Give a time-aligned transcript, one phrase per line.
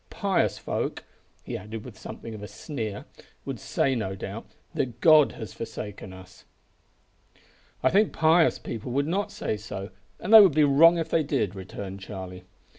[0.09, 1.03] Pious folk,"
[1.43, 3.05] he added, with something of a sneer,
[3.45, 6.43] "would say, no doubt, that God had forsaken us."
[7.83, 11.21] "I think pious people would not say so, and they would be wrong if they
[11.21, 12.45] did," returned Charlie.